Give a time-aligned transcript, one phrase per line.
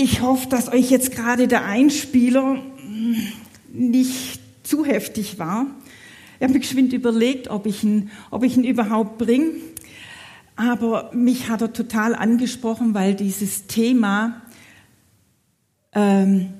[0.00, 2.62] Ich hoffe, dass euch jetzt gerade der Einspieler
[3.72, 5.66] nicht zu heftig war.
[6.36, 9.54] Ich habe mir geschwind überlegt, ob ich ihn, ob ich ihn überhaupt bringe.
[10.54, 14.40] Aber mich hat er total angesprochen, weil dieses Thema
[15.92, 16.50] ähm,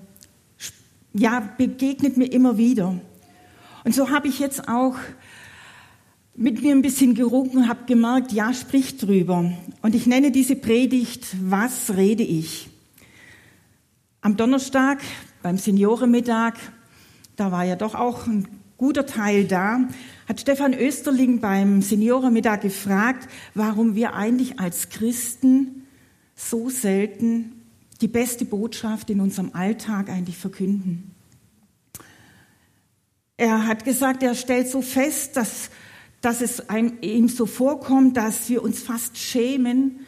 [1.14, 2.98] ja, begegnet mir immer wieder.
[3.84, 4.96] Und so habe ich jetzt auch
[6.34, 9.52] mit mir ein bisschen gerungen habe gemerkt, ja, sprich drüber.
[9.80, 12.68] Und ich nenne diese Predigt, was rede ich?
[14.20, 15.00] Am Donnerstag
[15.42, 16.54] beim Seniorenmittag,
[17.36, 19.86] da war ja doch auch ein guter Teil da,
[20.28, 25.86] hat Stefan Österling beim Seniorenmittag gefragt, warum wir eigentlich als Christen
[26.34, 27.62] so selten
[28.00, 31.14] die beste Botschaft in unserem Alltag eigentlich verkünden.
[33.36, 35.70] Er hat gesagt, er stellt so fest, dass,
[36.20, 40.00] dass es einem, ihm so vorkommt, dass wir uns fast schämen,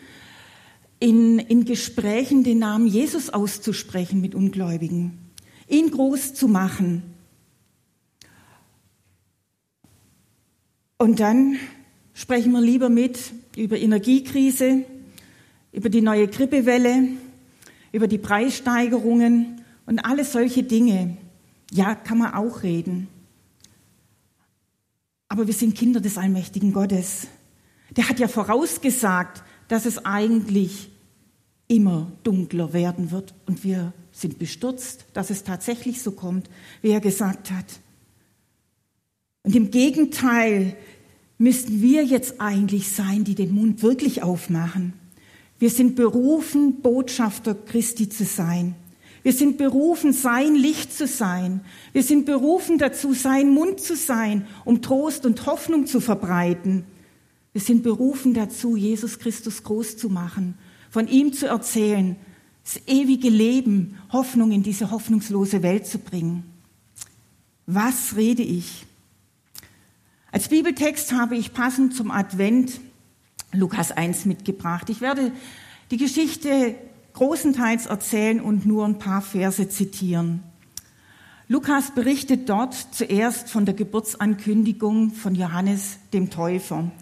[1.00, 5.18] in, in Gesprächen den Namen Jesus auszusprechen mit Ungläubigen,
[5.66, 7.02] ihn groß zu machen.
[10.98, 11.56] Und dann
[12.12, 14.84] sprechen wir lieber mit über Energiekrise,
[15.72, 17.08] über die neue Grippewelle,
[17.92, 21.16] über die Preissteigerungen und alle solche Dinge.
[21.70, 23.08] Ja, kann man auch reden.
[25.28, 27.28] Aber wir sind Kinder des allmächtigen Gottes.
[27.96, 30.89] Der hat ja vorausgesagt, dass es eigentlich
[31.70, 33.32] immer dunkler werden wird.
[33.46, 36.50] Und wir sind bestürzt, dass es tatsächlich so kommt,
[36.82, 37.80] wie er gesagt hat.
[39.44, 40.76] Und im Gegenteil
[41.38, 44.94] müssten wir jetzt eigentlich sein, die den Mund wirklich aufmachen.
[45.58, 48.74] Wir sind berufen, Botschafter Christi zu sein.
[49.22, 51.60] Wir sind berufen, sein Licht zu sein.
[51.92, 56.84] Wir sind berufen dazu, sein Mund zu sein, um Trost und Hoffnung zu verbreiten.
[57.52, 60.56] Wir sind berufen dazu, Jesus Christus groß zu machen,
[60.90, 62.16] von ihm zu erzählen,
[62.64, 66.44] das ewige Leben, Hoffnung in diese hoffnungslose Welt zu bringen.
[67.66, 68.86] Was rede ich?
[70.32, 72.80] Als Bibeltext habe ich passend zum Advent
[73.52, 74.90] Lukas 1 mitgebracht.
[74.90, 75.32] Ich werde
[75.90, 76.76] die Geschichte
[77.14, 80.42] großenteils erzählen und nur ein paar Verse zitieren.
[81.48, 86.92] Lukas berichtet dort zuerst von der Geburtsankündigung von Johannes dem Täufer.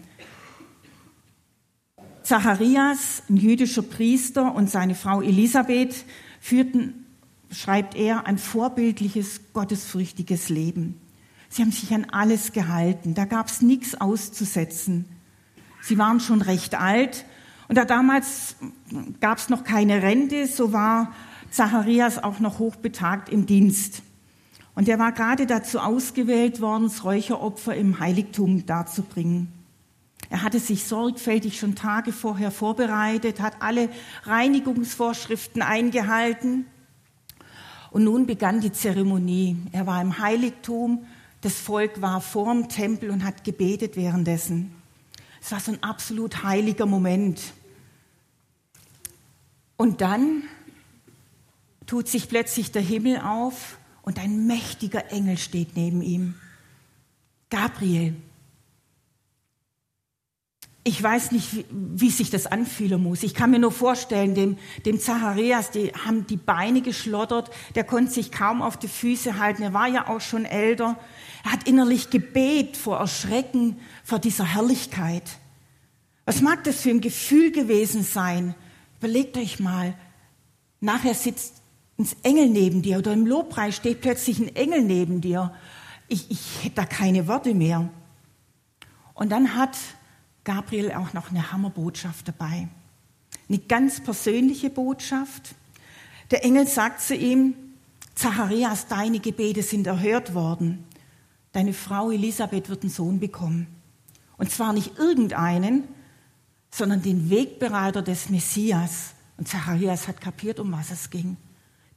[2.29, 6.05] Zacharias, ein jüdischer Priester, und seine Frau Elisabeth
[6.39, 7.07] führten,
[7.49, 11.01] schreibt er, ein vorbildliches, gottesfürchtiges Leben.
[11.49, 15.05] Sie haben sich an alles gehalten, da gab es nichts auszusetzen.
[15.81, 17.25] Sie waren schon recht alt
[17.67, 18.57] und da damals
[19.19, 21.11] gab es noch keine Rente, so war
[21.49, 24.03] Zacharias auch noch hochbetagt im Dienst.
[24.75, 29.58] Und er war gerade dazu ausgewählt worden, das Räucheropfer im Heiligtum darzubringen.
[30.29, 33.89] Er hatte sich sorgfältig schon Tage vorher vorbereitet, hat alle
[34.23, 36.65] Reinigungsvorschriften eingehalten.
[37.89, 39.57] Und nun begann die Zeremonie.
[39.71, 41.05] Er war im Heiligtum,
[41.41, 44.71] das Volk war vorm Tempel und hat gebetet währenddessen.
[45.41, 47.41] Es war so ein absolut heiliger Moment.
[49.77, 50.43] Und dann
[51.87, 56.35] tut sich plötzlich der Himmel auf und ein mächtiger Engel steht neben ihm.
[57.49, 58.15] Gabriel,
[60.83, 63.23] ich weiß nicht, wie, wie, sich das anfühlen muss.
[63.23, 68.11] Ich kann mir nur vorstellen, dem, dem Zacharias, die haben die Beine geschlottert, der konnte
[68.11, 70.97] sich kaum auf die Füße halten, er war ja auch schon älter.
[71.43, 75.23] Er hat innerlich gebebt vor Erschrecken, vor dieser Herrlichkeit.
[76.25, 78.55] Was mag das für ein Gefühl gewesen sein?
[78.99, 79.95] Überlegt euch mal,
[80.79, 81.55] nachher sitzt
[81.97, 85.53] ein Engel neben dir oder im Lobpreis steht plötzlich ein Engel neben dir.
[86.07, 87.89] Ich, ich hätte da keine Worte mehr.
[89.13, 89.77] Und dann hat
[90.43, 92.67] Gabriel auch noch eine Hammerbotschaft dabei.
[93.47, 95.55] Eine ganz persönliche Botschaft.
[96.31, 97.55] Der Engel sagt zu ihm,
[98.15, 100.85] Zacharias, deine Gebete sind erhört worden.
[101.51, 103.67] Deine Frau Elisabeth wird einen Sohn bekommen.
[104.37, 105.87] Und zwar nicht irgendeinen,
[106.71, 109.13] sondern den Wegbereiter des Messias.
[109.37, 111.37] Und Zacharias hat kapiert, um was es ging.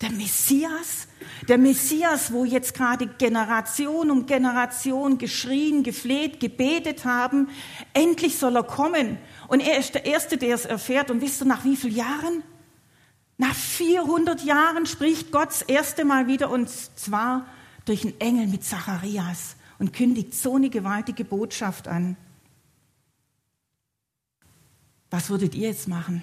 [0.02, 1.06] Der Messias,
[1.48, 7.48] der Messias, wo jetzt gerade Generation um Generation geschrien, gefleht, gebetet haben,
[7.94, 9.18] endlich soll er kommen.
[9.46, 11.10] Und er ist der Erste, der es erfährt.
[11.12, 12.42] Und wisst ihr, nach wie vielen Jahren?
[13.38, 17.46] Nach 400 Jahren spricht Gott das erste Mal wieder und zwar
[17.84, 22.16] durch einen Engel mit Zacharias und kündigt so eine gewaltige Botschaft an.
[25.10, 26.22] Was würdet ihr jetzt machen?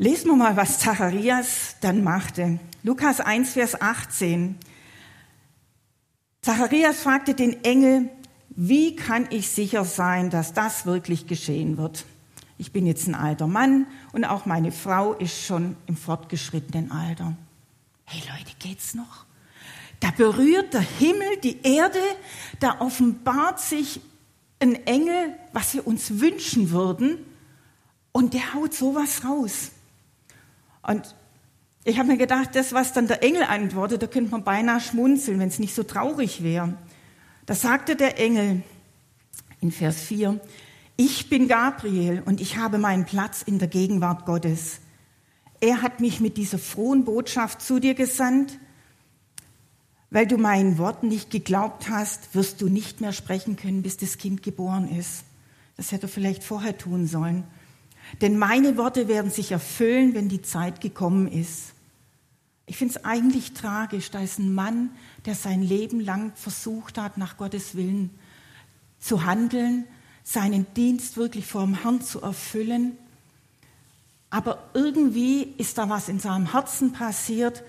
[0.00, 2.60] Lesen wir mal, was Zacharias dann machte.
[2.84, 4.56] Lukas 1, Vers 18.
[6.40, 8.08] Zacharias fragte den Engel,
[8.50, 12.04] wie kann ich sicher sein, dass das wirklich geschehen wird?
[12.58, 17.36] Ich bin jetzt ein alter Mann und auch meine Frau ist schon im fortgeschrittenen Alter.
[18.04, 19.26] Hey Leute, geht's noch?
[19.98, 21.98] Da berührt der Himmel die Erde,
[22.60, 24.00] da offenbart sich
[24.60, 27.18] ein Engel, was wir uns wünschen würden,
[28.12, 29.72] und der haut sowas raus.
[30.88, 31.14] Und
[31.84, 35.38] ich habe mir gedacht, das, was dann der Engel antwortet, da könnte man beinahe schmunzeln,
[35.38, 36.78] wenn es nicht so traurig wäre.
[37.44, 38.62] Da sagte der Engel
[39.60, 40.40] in Vers 4,
[40.96, 44.80] ich bin Gabriel und ich habe meinen Platz in der Gegenwart Gottes.
[45.60, 48.58] Er hat mich mit dieser frohen Botschaft zu dir gesandt.
[50.10, 54.16] Weil du meinen Worten nicht geglaubt hast, wirst du nicht mehr sprechen können, bis das
[54.16, 55.24] Kind geboren ist.
[55.76, 57.44] Das hätte er vielleicht vorher tun sollen.
[58.20, 61.74] Denn meine Worte werden sich erfüllen, wenn die Zeit gekommen ist.
[62.66, 64.90] Ich finde es eigentlich tragisch, da ist ein Mann,
[65.24, 68.10] der sein Leben lang versucht hat, nach Gottes Willen
[68.98, 69.84] zu handeln,
[70.22, 72.98] seinen Dienst wirklich vor dem Herrn zu erfüllen.
[74.28, 77.62] Aber irgendwie ist da was in seinem Herzen passiert,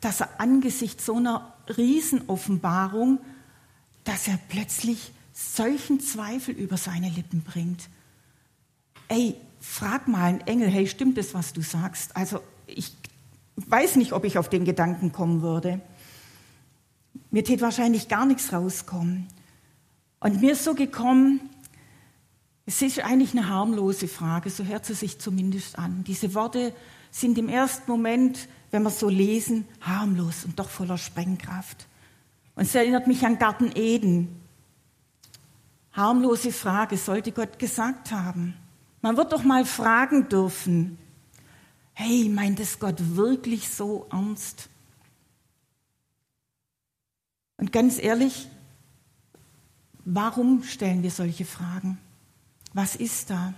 [0.00, 3.18] dass er angesichts so einer Riesenoffenbarung,
[4.04, 7.88] dass er plötzlich solchen Zweifel über seine Lippen bringt.
[9.08, 12.16] Ey, frag mal einen Engel, hey, stimmt das, was du sagst?
[12.16, 12.92] Also ich
[13.56, 15.80] weiß nicht, ob ich auf den Gedanken kommen würde.
[17.30, 19.26] Mir tät wahrscheinlich gar nichts rauskommen.
[20.20, 21.40] Und mir ist so gekommen,
[22.66, 26.04] es ist eigentlich eine harmlose Frage, so hört sie sich zumindest an.
[26.04, 26.74] Diese Worte
[27.10, 31.86] sind im ersten Moment, wenn wir so lesen, harmlos und doch voller Sprengkraft.
[32.54, 34.40] Und es erinnert mich an Garten Eden.
[35.92, 38.54] Harmlose Frage, sollte Gott gesagt haben.
[39.04, 40.96] Man wird doch mal fragen dürfen,
[41.92, 44.70] hey, meint es Gott wirklich so ernst?
[47.58, 48.48] Und ganz ehrlich,
[50.06, 51.98] warum stellen wir solche Fragen?
[52.72, 53.52] Was ist da?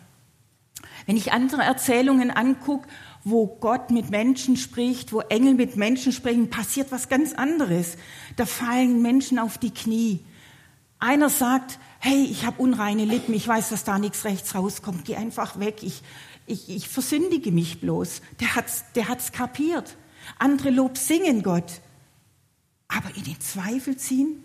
[1.07, 2.89] Wenn ich andere Erzählungen angucke,
[3.23, 7.99] wo Gott mit Menschen spricht, wo Engel mit Menschen sprechen, passiert was ganz anderes.
[8.35, 10.25] Da fallen Menschen auf die Knie.
[10.99, 15.17] Einer sagt, hey, ich habe unreine Lippen, ich weiß, dass da nichts rechts rauskommt, geh
[15.17, 16.03] einfach weg, ich,
[16.47, 18.23] ich, ich versündige mich bloß.
[18.41, 19.97] Der hat's, der hat's kapiert.
[20.39, 21.81] Andere Lob singen Gott,
[22.89, 24.43] aber in den Zweifel ziehen?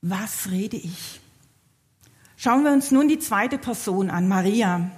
[0.00, 1.20] Was rede ich?
[2.36, 4.90] Schauen wir uns nun die zweite Person an, Maria.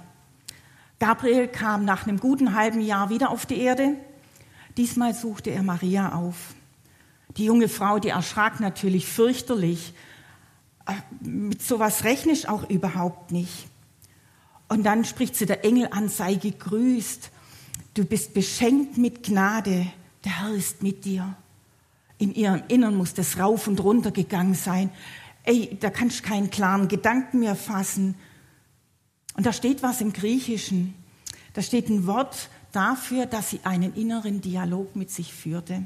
[0.99, 3.95] Gabriel kam nach einem guten halben Jahr wieder auf die Erde.
[4.77, 6.55] Diesmal suchte er Maria auf.
[7.37, 9.93] Die junge Frau, die erschrak natürlich fürchterlich.
[10.85, 10.93] Äh,
[11.27, 13.67] mit sowas rechne ich auch überhaupt nicht.
[14.67, 17.29] Und dann spricht sie der Engel an, sei gegrüßt.
[17.93, 19.87] Du bist beschenkt mit Gnade.
[20.23, 21.35] Der Herr ist mit dir.
[22.17, 24.89] In ihrem Innern muss das rauf und runter gegangen sein.
[25.43, 28.15] Ey, da kannst du keinen klaren Gedanken mehr fassen.
[29.35, 30.95] Und da steht was im Griechischen.
[31.53, 35.83] Da steht ein Wort dafür, dass sie einen inneren Dialog mit sich führte.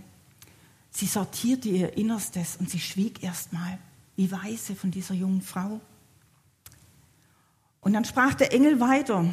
[0.92, 3.78] Sie sortierte ihr Innerstes und sie schwieg erstmal,
[4.16, 5.80] wie weise von dieser jungen Frau.
[7.82, 9.26] Und dann sprach der Engel weiter.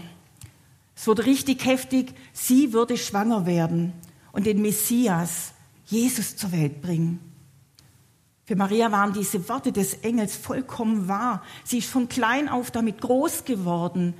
[0.94, 2.14] Es wurde richtig heftig.
[2.32, 3.92] Sie würde schwanger werden
[4.32, 5.52] und den Messias,
[5.86, 7.20] Jesus, zur Welt bringen.
[8.44, 11.42] Für Maria waren diese Worte des Engels vollkommen wahr.
[11.64, 14.14] Sie ist von klein auf damit groß geworden.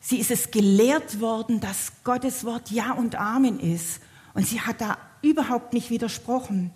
[0.00, 4.00] Sie ist es gelehrt worden, dass Gottes Wort Ja und Amen ist.
[4.34, 6.70] Und sie hat da überhaupt nicht widersprochen.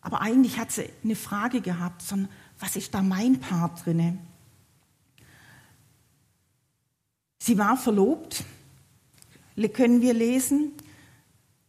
[0.00, 2.28] Aber eigentlich hat sie eine Frage gehabt, sondern
[2.58, 4.18] was ist da mein Part drinne?
[7.38, 8.44] Sie war verlobt,
[9.72, 10.72] können wir lesen,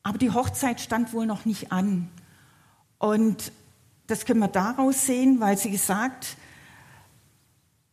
[0.04, 2.10] aber die Hochzeit stand wohl noch nicht an.
[2.98, 3.52] Und
[4.08, 6.38] das können wir daraus sehen, weil sie gesagt,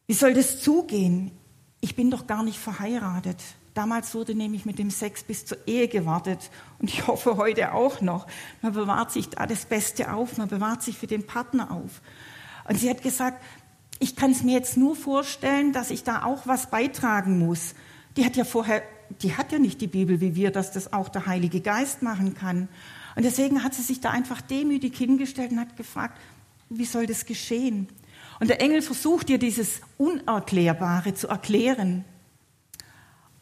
[0.07, 1.31] wie soll das zugehen?
[1.81, 3.43] Ich bin doch gar nicht verheiratet.
[3.75, 8.03] Damals wurde nämlich mit dem Sex bis zur Ehe gewartet und ich hoffe heute auch
[8.03, 8.27] noch.
[8.61, 12.03] Man bewahrt sich da das Beste auf, man bewahrt sich für den Partner auf.
[12.69, 13.43] Und sie hat gesagt,
[13.99, 17.75] ich kann es mir jetzt nur vorstellen, dass ich da auch was beitragen muss.
[18.17, 18.83] Die hat ja vorher,
[19.23, 22.35] die hat ja nicht die Bibel wie wir, dass das auch der Heilige Geist machen
[22.35, 22.69] kann.
[23.17, 26.19] Und deswegen hat sie sich da einfach demütig hingestellt und hat gefragt,
[26.69, 27.89] wie soll das geschehen?
[28.41, 32.05] Und der Engel versucht ihr dieses Unerklärbare zu erklären.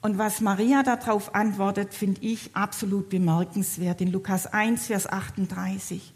[0.02, 4.00] Und was Maria darauf antwortet, finde ich absolut bemerkenswert.
[4.00, 6.14] In Lukas 1, Vers 38.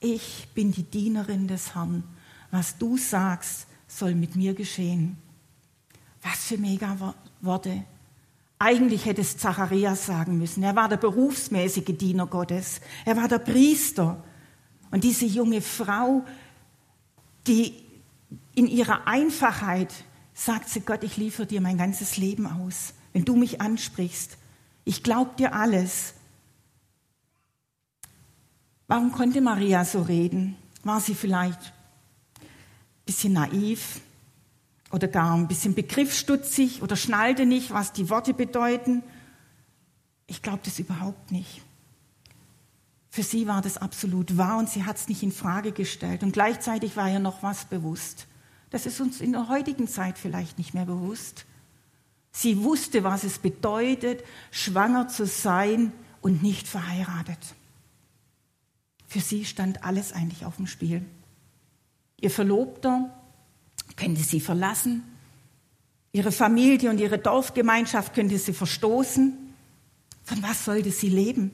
[0.00, 2.02] Ich bin die Dienerin des Herrn.
[2.50, 5.16] Was du sagst, soll mit mir geschehen.
[6.22, 7.84] Was für mega Worte.
[8.58, 10.62] Eigentlich hätte es Zacharias sagen müssen.
[10.62, 12.80] Er war der berufsmäßige Diener Gottes.
[13.04, 14.22] Er war der Priester.
[14.90, 16.24] Und diese junge Frau,
[17.46, 17.74] die
[18.54, 19.92] in ihrer Einfachheit,
[20.34, 24.36] sagt sie, Gott, ich liefere dir mein ganzes Leben aus, wenn du mich ansprichst.
[24.84, 26.14] Ich glaube dir alles.
[28.86, 30.56] Warum konnte Maria so reden?
[30.82, 31.60] War sie vielleicht
[32.40, 32.46] ein
[33.06, 34.00] bisschen naiv
[34.90, 39.02] oder gar ein bisschen begriffsstutzig oder schnallte nicht, was die Worte bedeuten?
[40.26, 41.62] Ich glaube das überhaupt nicht.
[43.10, 46.22] Für sie war das absolut wahr und sie hat es nicht in Frage gestellt.
[46.22, 48.26] Und gleichzeitig war ihr noch was bewusst.
[48.70, 51.44] Das ist uns in der heutigen Zeit vielleicht nicht mehr bewusst.
[52.32, 57.38] Sie wusste, was es bedeutet, schwanger zu sein und nicht verheiratet.
[59.06, 61.04] Für sie stand alles eigentlich auf dem Spiel.
[62.18, 63.10] Ihr Verlobter
[63.96, 65.02] könnte sie verlassen,
[66.12, 69.36] ihre Familie und ihre Dorfgemeinschaft könnte sie verstoßen.
[70.24, 71.50] Von was sollte sie leben?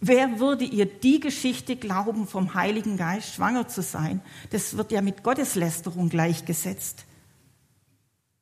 [0.00, 4.20] Wer würde ihr die Geschichte glauben, vom Heiligen Geist schwanger zu sein?
[4.50, 7.04] Das wird ja mit Gotteslästerung gleichgesetzt.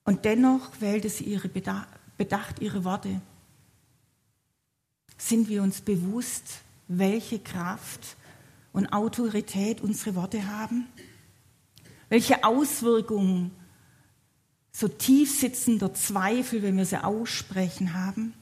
[0.05, 3.21] Und dennoch wählte sie ihre bedacht ihre Worte.
[5.17, 8.17] Sind wir uns bewusst, welche Kraft
[8.73, 10.87] und Autorität unsere Worte haben?
[12.09, 13.53] Welche Auswirkungen
[14.73, 18.35] so tief sitzender Zweifel, wenn wir sie aussprechen, haben?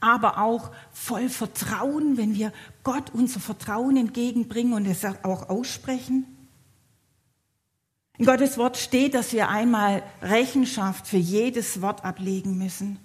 [0.00, 2.52] aber auch voll Vertrauen, wenn wir
[2.82, 6.24] Gott unser Vertrauen entgegenbringen und es auch aussprechen.
[8.20, 12.98] In Gottes Wort steht, dass wir einmal Rechenschaft für jedes Wort ablegen müssen.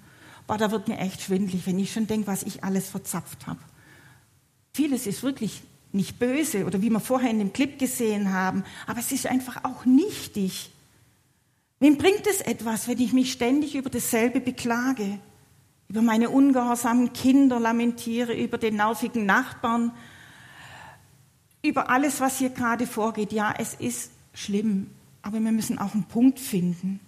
[0.46, 3.62] Boah, da wird mir echt schwindlig, wenn ich schon denke, was ich alles verzapft habe.
[4.74, 5.62] Vieles ist wirklich
[5.94, 9.64] nicht böse oder wie wir vorher in dem Clip gesehen haben, aber es ist einfach
[9.64, 10.70] auch nichtig.
[11.80, 15.20] Wem bringt es etwas, wenn ich mich ständig über dasselbe beklage?
[15.88, 19.92] über meine ungehorsamen Kinder lamentiere, über den nervigen Nachbarn,
[21.62, 23.32] über alles, was hier gerade vorgeht.
[23.32, 24.90] Ja, es ist schlimm,
[25.26, 27.00] aber wir müssen auch einen Punkt finden.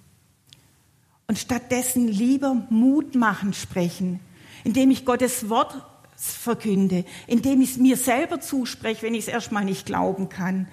[1.27, 4.19] Und stattdessen lieber Mut machen sprechen,
[4.63, 9.65] indem ich Gottes Wort verkünde, indem ich es mir selber zuspreche, wenn ich es erstmal
[9.65, 10.67] nicht glauben kann,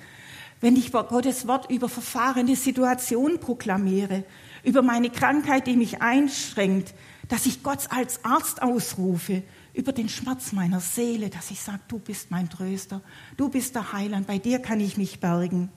[0.62, 4.24] wenn ich Gottes Wort über verfahrene Situationen proklamiere,
[4.62, 6.94] über meine Krankheit, die mich einschränkt,
[7.28, 9.42] dass ich Gott als Arzt ausrufe
[9.74, 13.02] über den Schmerz meiner Seele, dass ich sage, du bist mein Tröster,
[13.36, 15.68] du bist der Heiland, bei dir kann ich mich bergen.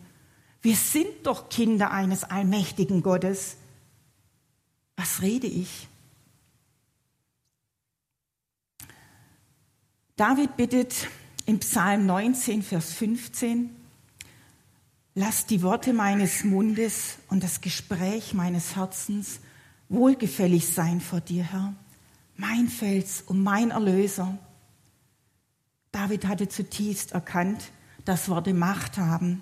[0.67, 3.55] Wir sind doch Kinder eines allmächtigen Gottes.
[4.97, 5.87] Was rede ich?
[10.17, 11.07] David bittet
[11.45, 13.69] im Psalm 19, Vers 15,
[15.15, 19.39] Lass die Worte meines Mundes und das Gespräch meines Herzens
[19.87, 21.75] wohlgefällig sein vor dir, Herr,
[22.35, 24.37] mein Fels und mein Erlöser.
[25.93, 27.71] David hatte zutiefst erkannt,
[28.03, 29.41] dass Worte Macht haben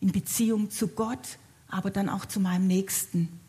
[0.00, 1.38] in Beziehung zu Gott,
[1.68, 3.40] aber dann auch zu meinem Nächsten.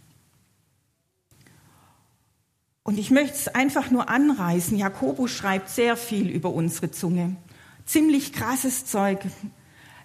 [2.84, 4.78] Und ich möchte es einfach nur anreißen.
[4.78, 7.36] Jakobus schreibt sehr viel über unsere Zunge.
[7.86, 9.20] Ziemlich krasses Zeug.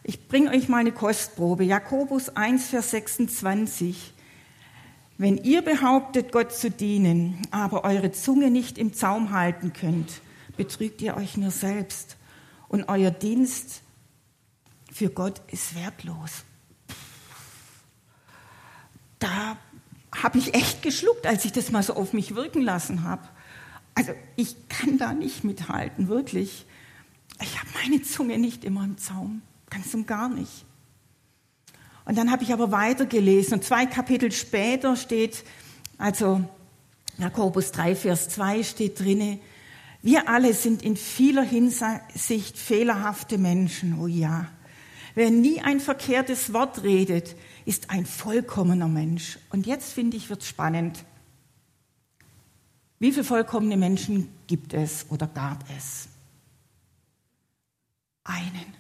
[0.02, 1.64] Ich bringe euch mal eine Kostprobe.
[1.64, 4.12] Jakobus 1, Vers 26.
[5.18, 10.20] Wenn ihr behauptet, Gott zu dienen, aber eure Zunge nicht im Zaum halten könnt,
[10.58, 12.18] betrügt ihr euch nur selbst
[12.68, 13.82] und euer Dienst
[14.96, 16.44] für Gott ist wertlos.
[19.18, 19.58] Da
[20.22, 23.28] habe ich echt geschluckt, als ich das mal so auf mich wirken lassen habe.
[23.94, 26.64] Also ich kann da nicht mithalten, wirklich.
[27.42, 30.64] Ich habe meine Zunge nicht immer im Zaum, ganz und gar nicht.
[32.06, 35.44] Und dann habe ich aber weitergelesen und zwei Kapitel später steht,
[35.98, 36.42] also
[37.18, 39.40] Jakobus 3, Vers 2 steht drinne,
[40.00, 44.46] wir alle sind in vieler Hinsicht fehlerhafte Menschen, oh ja.
[45.16, 49.38] Wer nie ein verkehrtes Wort redet, ist ein vollkommener Mensch.
[49.49, 51.06] Und jetzt finde ich, wird spannend.
[52.99, 56.08] Wie viele vollkommene Menschen gibt es oder gab es?
[58.25, 58.75] Einen.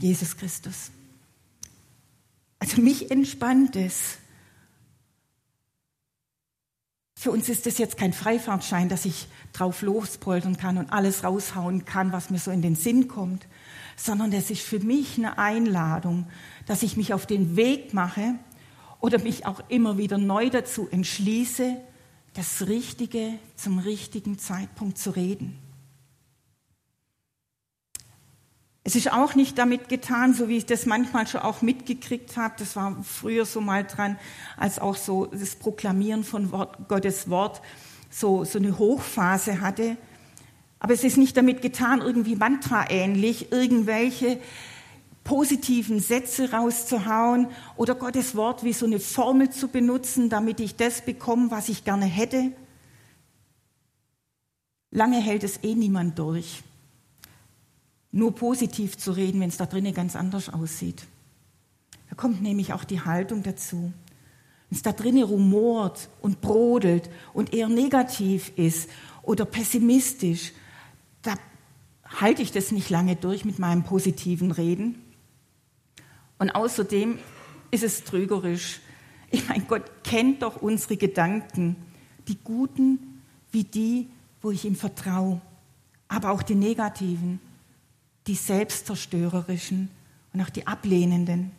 [0.00, 0.90] Jesus Christus.
[2.58, 4.18] Also mich entspannt es.
[7.14, 11.84] Für uns ist das jetzt kein Freifahrtschein, dass ich drauf lospoltern kann und alles raushauen
[11.84, 13.46] kann, was mir so in den Sinn kommt,
[14.00, 16.26] sondern das ist für mich eine Einladung,
[16.66, 18.34] dass ich mich auf den Weg mache
[18.98, 21.76] oder mich auch immer wieder neu dazu entschließe,
[22.32, 25.58] das Richtige zum richtigen Zeitpunkt zu reden.
[28.84, 32.54] Es ist auch nicht damit getan, so wie ich das manchmal schon auch mitgekriegt habe,
[32.58, 34.18] das war früher so mal dran,
[34.56, 37.60] als auch so das Proklamieren von Wort, Gottes Wort
[38.08, 39.98] so, so eine Hochphase hatte.
[40.80, 44.40] Aber es ist nicht damit getan, irgendwie Mantra-ähnlich, irgendwelche
[45.22, 51.04] positiven Sätze rauszuhauen oder Gottes Wort wie so eine Formel zu benutzen, damit ich das
[51.04, 52.52] bekomme, was ich gerne hätte.
[54.90, 56.62] Lange hält es eh niemand durch.
[58.10, 61.04] Nur positiv zu reden, wenn es da drinnen ganz anders aussieht.
[62.08, 63.92] Da kommt nämlich auch die Haltung dazu.
[64.68, 68.88] Wenn es da drinnen rumort und brodelt und eher negativ ist
[69.22, 70.52] oder pessimistisch,
[71.22, 71.34] da
[72.04, 74.96] halte ich das nicht lange durch mit meinem positiven Reden.
[76.38, 77.18] Und außerdem
[77.70, 78.80] ist es trügerisch.
[79.30, 81.76] Ich meine, Gott kennt doch unsere Gedanken,
[82.28, 83.22] die guten
[83.52, 84.08] wie die,
[84.42, 85.40] wo ich ihm vertraue,
[86.08, 87.40] aber auch die negativen,
[88.26, 89.90] die selbstzerstörerischen
[90.32, 91.52] und auch die ablehnenden.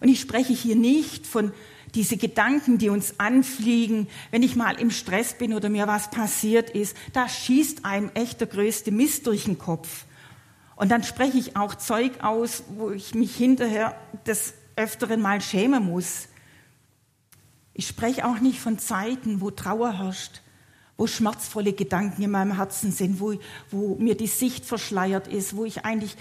[0.00, 1.52] Und ich spreche hier nicht von
[1.96, 6.70] diese Gedanken, die uns anfliegen, wenn ich mal im Stress bin oder mir was passiert
[6.70, 10.04] ist, da schießt einem echt der größte Mist durch den Kopf.
[10.76, 15.86] Und dann spreche ich auch Zeug aus, wo ich mich hinterher des Öfteren mal schämen
[15.86, 16.28] muss.
[17.72, 20.42] Ich spreche auch nicht von Zeiten, wo Trauer herrscht,
[20.98, 23.34] wo schmerzvolle Gedanken in meinem Herzen sind, wo,
[23.70, 26.16] wo mir die Sicht verschleiert ist, wo ich eigentlich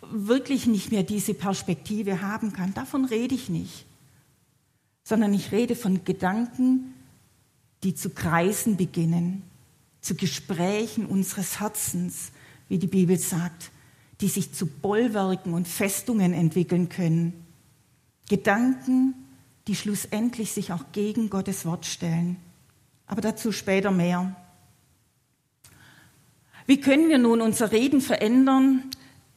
[0.00, 2.72] wirklich nicht mehr diese Perspektive haben kann.
[2.72, 3.84] Davon rede ich nicht,
[5.08, 6.94] sondern ich rede von Gedanken,
[7.82, 9.42] die zu kreisen beginnen,
[10.00, 12.32] zu Gesprächen unseres Herzens,
[12.68, 13.70] wie die Bibel sagt
[14.20, 17.44] die sich zu Bollwerken und Festungen entwickeln können.
[18.28, 19.14] Gedanken,
[19.66, 22.36] die schlussendlich sich auch gegen Gottes Wort stellen.
[23.06, 24.34] Aber dazu später mehr.
[26.66, 28.90] Wie können wir nun unser Reden verändern,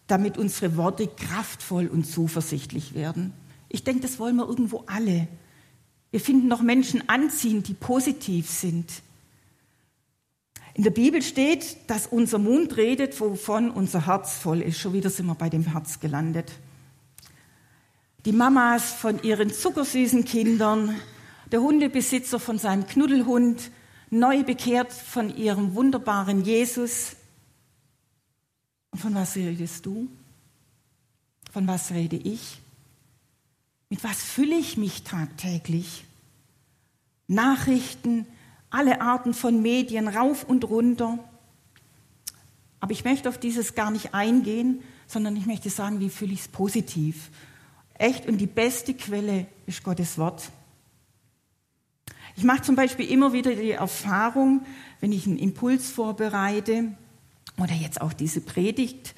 [0.07, 3.33] damit unsere Worte kraftvoll und zuversichtlich werden?
[3.69, 5.27] Ich denke, das wollen wir irgendwo alle.
[6.11, 9.01] Wir finden doch Menschen anziehend, die positiv sind,
[10.73, 14.79] in der Bibel steht, dass unser Mund redet, wovon unser Herz voll ist.
[14.79, 16.51] Schon wieder sind wir bei dem Herz gelandet.
[18.25, 20.95] Die Mamas von ihren zuckersüßen Kindern,
[21.51, 23.69] der Hundebesitzer von seinem Knuddelhund,
[24.09, 27.17] neu bekehrt von ihrem wunderbaren Jesus.
[28.91, 30.07] Und von was redest du?
[31.51, 32.59] Von was rede ich?
[33.89, 36.05] Mit was fülle ich mich tagtäglich?
[37.31, 38.25] Nachrichten,
[38.69, 41.19] alle Arten von Medien rauf und runter.
[42.79, 46.41] Aber ich möchte auf dieses gar nicht eingehen, sondern ich möchte sagen, wie fühle ich
[46.41, 47.29] es positiv.
[47.95, 50.49] Echt und die beste Quelle ist Gottes Wort.
[52.35, 54.65] Ich mache zum Beispiel immer wieder die Erfahrung,
[54.99, 56.95] wenn ich einen Impuls vorbereite
[57.57, 59.13] oder jetzt auch diese Predigt,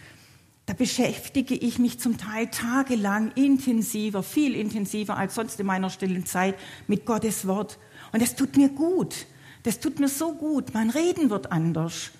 [0.65, 6.26] da beschäftige ich mich zum Teil tagelang intensiver, viel intensiver als sonst in meiner stillen
[6.26, 6.56] Zeit
[6.88, 7.78] mit Gottes Wort.
[8.13, 9.26] Und es tut mir gut.
[9.63, 10.73] Das tut mir so gut.
[10.73, 12.12] Mein Reden wird anders.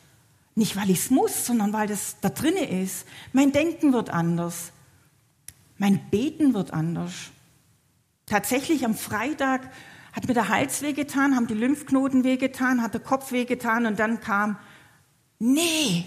[0.56, 3.06] Nicht, weil ich es muss, sondern weil das da drinne ist.
[3.32, 4.72] Mein Denken wird anders.
[5.78, 7.14] Mein Beten wird anders.
[8.26, 9.70] Tatsächlich am Freitag
[10.14, 14.20] hat mir der Hals wehgetan, haben die Lymphknoten wehgetan, hat der Kopf wehgetan und dann
[14.20, 14.58] kam,
[15.40, 16.06] nee,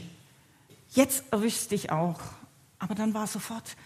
[0.90, 2.20] jetzt erwischt dich auch.
[2.79, 3.77] Aber dann war sofort,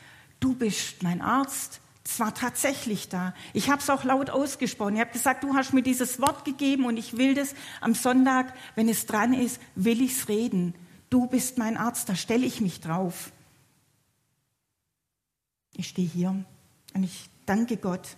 [0.40, 3.34] du bist mein Arzt, es war tatsächlich da.
[3.52, 4.94] Ich habe es auch laut ausgesprochen.
[4.94, 8.54] Ich habe gesagt, du hast mir dieses Wort gegeben und ich will das am Sonntag,
[8.74, 10.74] wenn es dran ist, will ich es reden.
[11.10, 13.32] Du bist mein Arzt, da stelle ich mich drauf.
[15.74, 16.44] Ich stehe hier
[16.94, 18.16] und ich danke Gott.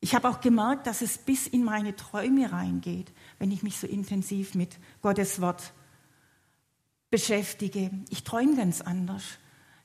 [0.00, 3.86] Ich habe auch gemerkt, dass es bis in meine Träume reingeht, wenn ich mich so
[3.86, 5.72] intensiv mit Gottes Wort
[7.10, 7.90] beschäftige.
[8.10, 9.22] Ich träume ganz anders.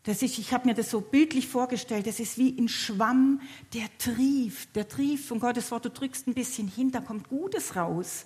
[0.03, 3.41] Das ist, ich habe mir das so bildlich vorgestellt, das ist wie ein Schwamm,
[3.73, 7.75] der trieft, der trieft von Gottes Wort, du drückst ein bisschen hin, da kommt Gutes
[7.75, 8.25] raus.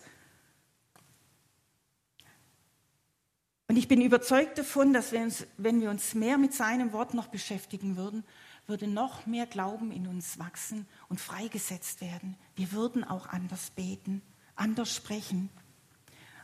[3.67, 7.15] Und ich bin überzeugt davon, dass wir uns, wenn wir uns mehr mit seinem Wort
[7.15, 8.23] noch beschäftigen würden,
[8.67, 12.37] würde noch mehr Glauben in uns wachsen und freigesetzt werden.
[12.55, 14.21] Wir würden auch anders beten,
[14.55, 15.49] anders sprechen.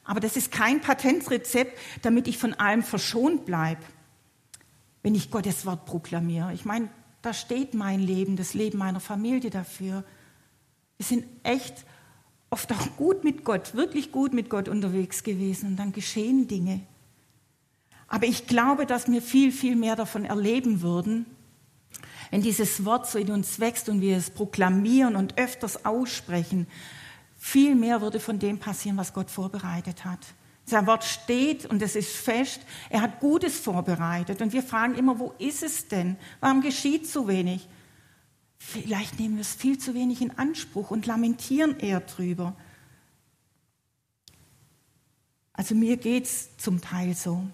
[0.04, 3.84] Aber das ist kein Patentrezept, damit ich von allem verschont bleibe
[5.03, 6.53] wenn ich Gottes Wort proklamiere.
[6.53, 6.89] Ich meine,
[7.21, 10.03] da steht mein Leben, das Leben meiner Familie dafür.
[10.97, 11.85] Wir sind echt
[12.49, 16.81] oft auch gut mit Gott, wirklich gut mit Gott unterwegs gewesen und dann geschehen Dinge.
[18.07, 21.25] Aber ich glaube, dass wir viel, viel mehr davon erleben würden,
[22.31, 26.67] wenn dieses Wort so in uns wächst und wir es proklamieren und öfters aussprechen.
[27.38, 30.19] Viel mehr würde von dem passieren, was Gott vorbereitet hat.
[30.69, 32.62] Sein Wort steht und es ist fest.
[32.89, 34.41] Er hat Gutes vorbereitet.
[34.41, 36.17] Und wir fragen immer, wo ist es denn?
[36.39, 37.67] Warum geschieht so wenig?
[38.58, 42.55] Vielleicht nehmen wir es viel zu wenig in Anspruch und lamentieren eher drüber.
[45.53, 47.45] Also mir geht es zum Teil so.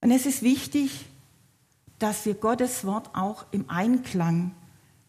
[0.00, 1.06] Und es ist wichtig,
[1.98, 4.52] dass wir Gottes Wort auch im Einklang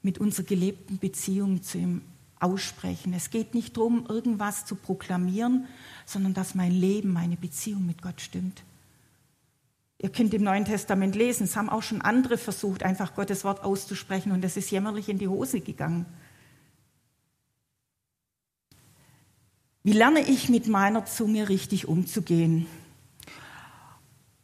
[0.04, 2.02] mit unserer gelebten Beziehung zu ihm
[2.44, 3.14] aussprechen.
[3.14, 5.68] Es geht nicht darum, irgendwas zu proklamieren,
[6.06, 8.64] sondern dass mein Leben, meine Beziehung mit Gott stimmt.
[9.98, 13.64] Ihr könnt im Neuen Testament lesen, es haben auch schon andere versucht, einfach Gottes Wort
[13.64, 16.06] auszusprechen und es ist jämmerlich in die Hose gegangen.
[19.84, 22.68] Wie lerne ich mit meiner Zunge richtig umzugehen?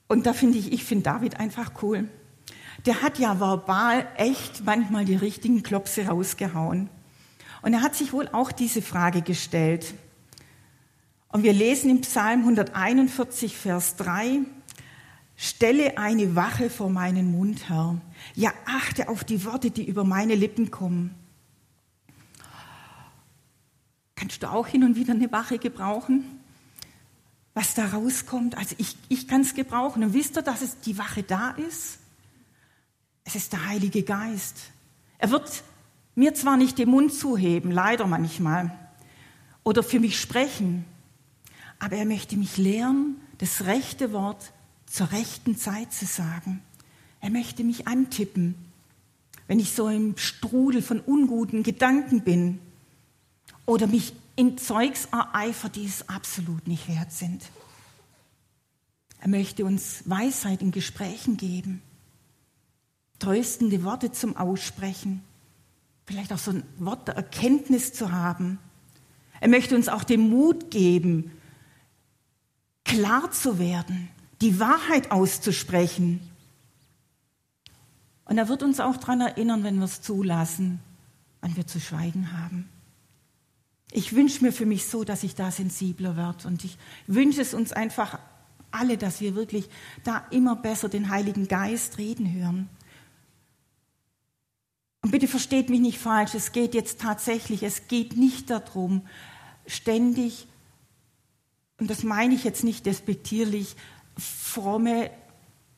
[0.07, 2.09] Und da finde ich, ich finde David einfach cool.
[2.85, 6.89] Der hat ja verbal echt manchmal die richtigen Klopse rausgehauen.
[7.61, 9.93] Und er hat sich wohl auch diese Frage gestellt.
[11.29, 14.41] Und wir lesen im Psalm 141, Vers 3,
[15.35, 18.01] Stelle eine Wache vor meinen Mund, Herr.
[18.35, 21.15] Ja, achte auf die Worte, die über meine Lippen kommen.
[24.15, 26.25] Kannst du auch hin und wieder eine Wache gebrauchen?
[27.53, 28.57] Was da rauskommt?
[28.57, 30.03] Also ich, ich kann es gebrauchen.
[30.03, 31.99] Und wisst ihr, dass es die Wache da ist?
[33.23, 34.57] Es ist der Heilige Geist.
[35.19, 35.63] Er wird
[36.19, 38.77] mir zwar nicht den Mund zuheben, leider manchmal,
[39.63, 40.83] oder für mich sprechen,
[41.79, 44.51] aber er möchte mich lehren, das rechte Wort
[44.85, 46.61] zur rechten Zeit zu sagen.
[47.21, 48.55] Er möchte mich antippen,
[49.47, 52.59] wenn ich so im Strudel von unguten Gedanken bin
[53.65, 57.49] oder mich in Zeugs ereifer, die es absolut nicht wert sind.
[59.21, 61.81] Er möchte uns Weisheit in Gesprächen geben,
[63.19, 65.23] tröstende Worte zum Aussprechen,
[66.09, 68.57] vielleicht auch so ein Wort der Erkenntnis zu haben.
[69.41, 71.29] Er möchte uns auch den Mut geben,
[72.83, 74.09] klar zu werden,
[74.41, 76.19] die Wahrheit auszusprechen.
[78.25, 80.79] Und er wird uns auch daran erinnern, wenn wir es zulassen,
[81.41, 82.67] wann wir zu schweigen haben.
[83.91, 86.47] Ich wünsche mir für mich so, dass ich da sensibler werde.
[86.47, 88.17] Und ich wünsche es uns einfach
[88.71, 89.69] alle, dass wir wirklich
[90.03, 92.67] da immer besser den Heiligen Geist reden hören.
[95.01, 99.03] Und bitte versteht mich nicht falsch, es geht jetzt tatsächlich, es geht nicht darum,
[99.65, 100.47] ständig,
[101.79, 103.75] und das meine ich jetzt nicht despektierlich,
[104.17, 105.09] fromme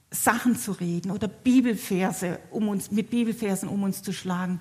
[0.09, 4.59] Sachen zu reden oder Bibelverse um uns, mit Bibelversen um uns zu schlagen,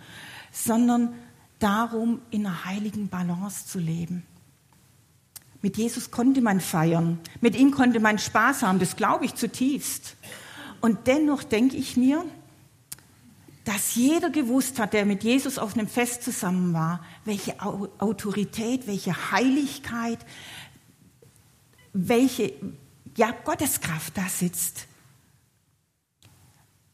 [0.53, 1.15] sondern
[1.59, 4.25] darum, in einer heiligen Balance zu leben.
[5.63, 10.17] Mit Jesus konnte man feiern, mit ihm konnte man Spaß haben, das glaube ich zutiefst.
[10.81, 12.25] Und dennoch denke ich mir,
[13.65, 19.33] dass jeder gewusst hat, der mit Jesus auf einem Fest zusammen war, welche Autorität, welche
[19.33, 20.19] Heiligkeit,
[21.93, 22.55] welche
[23.17, 24.87] ja, Gotteskraft da sitzt.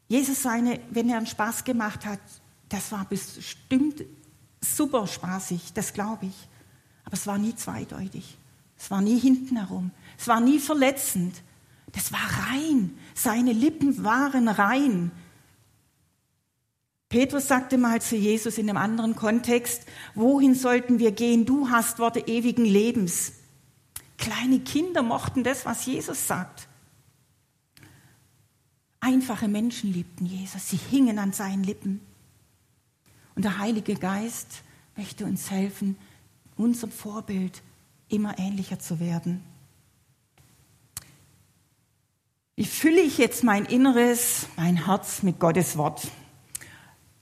[0.07, 2.19] Jesus seine, wenn er einen Spaß gemacht hat,
[2.69, 4.03] das war bestimmt
[4.61, 6.47] super spaßig, das glaube ich.
[7.05, 8.37] Aber es war nie zweideutig.
[8.77, 9.91] Es war nie hinten herum.
[10.17, 11.41] Es war nie verletzend.
[11.93, 12.19] Das war
[12.51, 12.97] rein.
[13.13, 15.11] Seine Lippen waren rein.
[17.09, 21.45] Petrus sagte mal zu Jesus in einem anderen Kontext, wohin sollten wir gehen?
[21.45, 23.33] Du hast Worte ewigen Lebens.
[24.17, 26.67] Kleine Kinder mochten das, was Jesus sagt.
[28.99, 32.01] Einfache Menschen liebten Jesus, sie hingen an seinen Lippen.
[33.35, 34.63] Und der Heilige Geist
[34.97, 35.95] möchte uns helfen,
[36.57, 37.61] unserem Vorbild
[38.09, 39.43] immer ähnlicher zu werden.
[42.55, 46.07] Wie fülle ich jetzt mein Inneres, mein Herz mit Gottes Wort?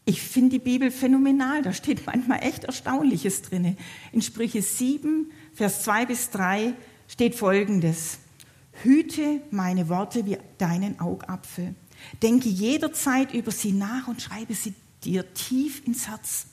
[0.07, 3.75] Ich finde die Bibel phänomenal, da steht manchmal echt Erstaunliches drin.
[4.11, 6.73] In Sprüche 7, Vers 2 bis 3
[7.07, 8.19] steht folgendes.
[8.83, 11.73] Hüte meine Worte wie deinen Augapfel.
[12.21, 16.47] Denke jederzeit über sie nach und schreibe sie dir tief ins Herz.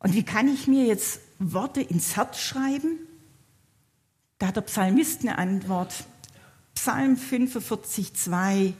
[0.00, 2.98] Und wie kann ich mir jetzt Worte ins Herz schreiben?
[4.38, 6.06] Da hat der Psalmist eine Antwort.
[6.74, 8.74] Psalm 45, 2.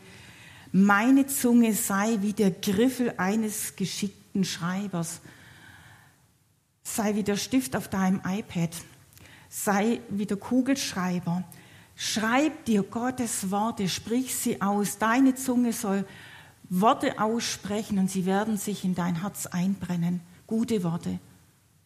[0.78, 5.22] Meine Zunge sei wie der Griffel eines geschickten Schreibers,
[6.82, 8.70] sei wie der Stift auf deinem iPad
[9.48, 11.44] sei wie der Kugelschreiber.
[11.94, 14.98] Schreib dir Gottes Worte, sprich sie aus.
[14.98, 16.04] Deine Zunge soll
[16.68, 20.20] Worte aussprechen und sie werden sich in dein Herz einbrennen.
[20.46, 21.18] Gute Worte.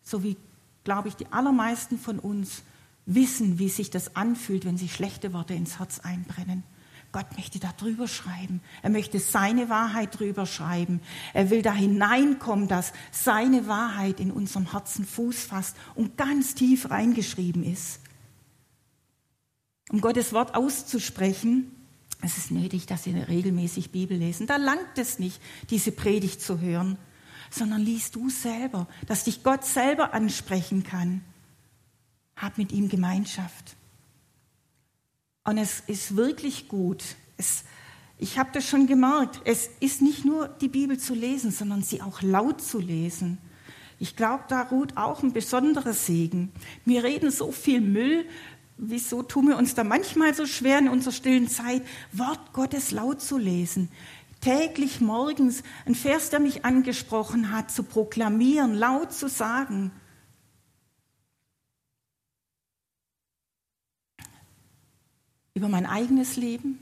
[0.03, 0.37] So wie,
[0.83, 2.65] glaube ich, die allermeisten von uns
[3.07, 6.65] wissen, wie sich das anfühlt, wenn sich schlechte Worte ins Herz einbrennen.
[7.13, 8.61] Gott möchte da drüber schreiben.
[8.83, 11.01] Er möchte seine Wahrheit drüber schreiben.
[11.35, 16.91] Er will da hineinkommen, dass seine Wahrheit in unserem Herzen Fuß fasst und ganz tief
[16.91, 18.01] reingeschrieben ist.
[19.91, 21.73] Um Gottes Wort auszusprechen,
[22.23, 24.47] es ist nötig, dass Sie regelmäßig Bibel lesen.
[24.47, 26.97] Da langt es nicht, diese Predigt zu hören,
[27.51, 31.23] sondern liest du selber, dass dich Gott selber ansprechen kann.
[32.37, 33.77] Hab mit ihm Gemeinschaft.
[35.51, 37.03] Und es ist wirklich gut.
[37.37, 37.65] Es,
[38.19, 39.41] ich habe das schon gemerkt.
[39.45, 43.39] Es ist nicht nur die Bibel zu lesen, sondern sie auch laut zu lesen.
[43.99, 46.53] Ich glaube, da ruht auch ein besonderer Segen.
[46.85, 48.27] Wir reden so viel Müll.
[48.77, 51.83] Wieso tun wir uns da manchmal so schwer in unserer stillen Zeit,
[52.13, 53.89] Wort Gottes laut zu lesen?
[54.41, 59.91] Täglich morgens ein Vers, der mich angesprochen hat, zu proklamieren, laut zu sagen.
[65.55, 66.79] Über mein eigenes Leben,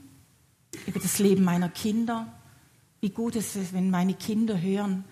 [0.85, 2.31] über das Leben meiner Kinder.
[3.01, 5.05] Wie gut ist es, wenn meine Kinder hören,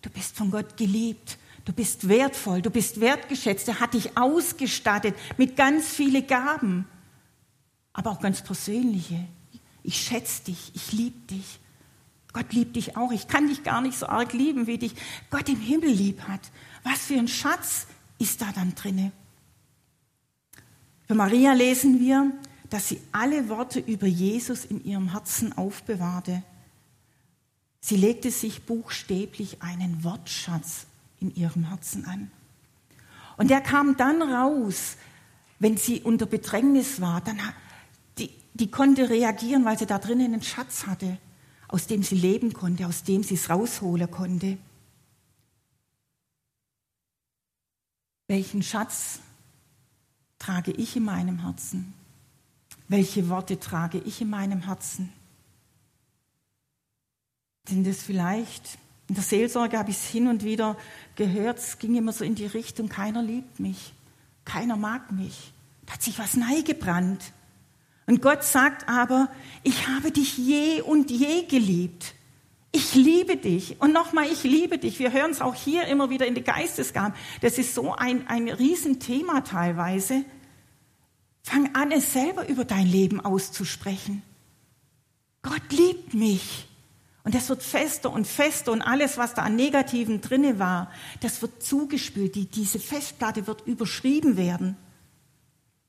[0.00, 5.14] du bist von Gott geliebt, du bist wertvoll, du bist wertgeschätzt, er hat dich ausgestattet
[5.36, 6.86] mit ganz vielen Gaben,
[7.92, 9.24] aber auch ganz persönliche.
[9.82, 11.58] Ich schätze dich, ich liebe dich.
[12.32, 13.12] Gott liebt dich auch.
[13.12, 14.94] Ich kann dich gar nicht so arg lieben, wie dich
[15.30, 16.40] Gott im Himmel lieb hat.
[16.82, 17.86] Was für ein Schatz
[18.18, 19.12] ist da dann drinne?
[21.06, 22.32] Für Maria lesen wir,
[22.72, 26.42] dass sie alle Worte über Jesus in ihrem Herzen aufbewahrte.
[27.80, 30.86] Sie legte sich buchstäblich einen Wortschatz
[31.20, 32.30] in ihrem Herzen an.
[33.36, 34.96] Und der kam dann raus,
[35.58, 37.20] wenn sie unter Bedrängnis war.
[37.20, 37.38] Dann,
[38.16, 41.18] die, die konnte reagieren, weil sie da drinnen einen Schatz hatte,
[41.68, 44.56] aus dem sie leben konnte, aus dem sie es rausholen konnte.
[48.28, 49.20] Welchen Schatz
[50.38, 51.92] trage ich in meinem Herzen?
[52.92, 55.10] Welche Worte trage ich in meinem Herzen?
[57.66, 58.76] Sind es vielleicht,
[59.08, 60.76] in der Seelsorge habe ich es hin und wieder
[61.16, 63.94] gehört, es ging immer so in die Richtung, keiner liebt mich,
[64.44, 65.54] keiner mag mich.
[65.86, 67.32] Da hat sich was neigebrannt.
[68.06, 69.30] Und Gott sagt aber,
[69.62, 72.14] ich habe dich je und je geliebt.
[72.72, 73.80] Ich liebe dich.
[73.80, 74.98] Und nochmal, ich liebe dich.
[74.98, 77.14] Wir hören es auch hier immer wieder in der Geistesgaben.
[77.40, 80.26] Das ist so ein, ein Riesenthema teilweise.
[81.42, 84.22] Fang an, es selber über dein Leben auszusprechen.
[85.42, 86.68] Gott liebt mich.
[87.24, 91.40] Und das wird fester und fester und alles, was da an Negativen drinne war, das
[91.40, 92.34] wird zugespült.
[92.34, 94.76] Die, diese Festplatte wird überschrieben werden.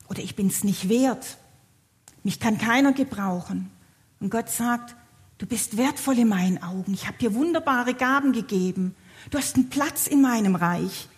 [0.08, 1.38] Oder ich bin es nicht wert.
[2.22, 3.70] Mich kann keiner gebrauchen.
[4.20, 4.94] Und Gott sagt,
[5.38, 6.94] du bist wertvoll in meinen Augen.
[6.94, 8.94] Ich habe dir wunderbare Gaben gegeben.
[9.30, 11.08] Du hast einen Platz in meinem Reich.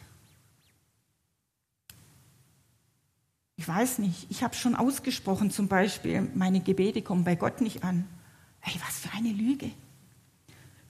[3.56, 7.84] Ich weiß nicht, ich habe schon ausgesprochen zum Beispiel, meine Gebete kommen bei Gott nicht
[7.84, 8.06] an.
[8.60, 9.70] Hey, was für eine Lüge.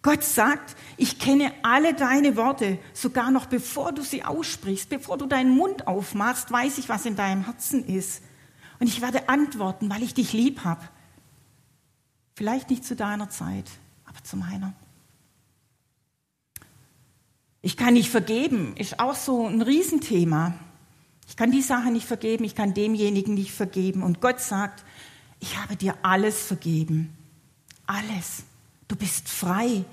[0.03, 5.27] Gott sagt, ich kenne alle deine Worte, sogar noch bevor du sie aussprichst, bevor du
[5.27, 8.23] deinen Mund aufmachst, weiß ich, was in deinem Herzen ist.
[8.79, 10.83] Und ich werde antworten, weil ich dich lieb habe.
[12.35, 13.65] Vielleicht nicht zu deiner Zeit,
[14.05, 14.75] aber zu meiner.
[17.63, 20.55] Ich kann nicht vergeben, ist auch so ein Riesenthema.
[21.27, 24.03] Ich kann die Sache nicht vergeben, ich kann demjenigen nicht vergeben.
[24.03, 24.85] Und Gott sagt,
[25.41, 27.17] ich habe dir alles vergeben.
[27.87, 28.45] Alles.
[28.89, 29.85] Du bist frei.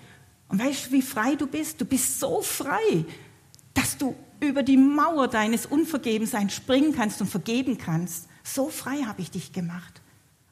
[0.48, 1.82] Und weißt du, wie frei du bist?
[1.82, 3.06] Du bist so frei,
[3.74, 8.28] dass du über die Mauer deines Unvergebenseins springen kannst und vergeben kannst.
[8.44, 10.02] So frei habe ich dich gemacht.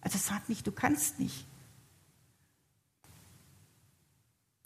[0.01, 1.45] Also sag nicht, du kannst nicht.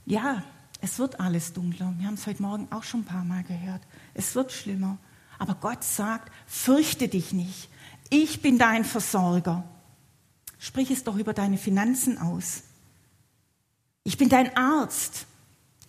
[0.05, 0.43] Ja,
[0.81, 1.93] es wird alles dunkler.
[1.97, 3.81] Wir haben es heute Morgen auch schon ein paar Mal gehört.
[4.13, 4.97] Es wird schlimmer.
[5.37, 7.69] Aber Gott sagt, fürchte dich nicht.
[8.09, 9.63] Ich bin dein Versorger.
[10.57, 12.63] Sprich es doch über deine Finanzen aus.
[14.03, 15.25] Ich bin dein Arzt.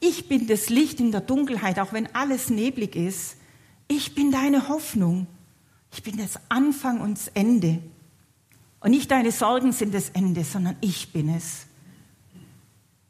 [0.00, 3.36] Ich bin das Licht in der Dunkelheit, auch wenn alles neblig ist.
[3.88, 5.26] Ich bin deine Hoffnung.
[5.92, 7.82] Ich bin das Anfang und das Ende.
[8.80, 11.66] Und nicht deine Sorgen sind das Ende, sondern ich bin es.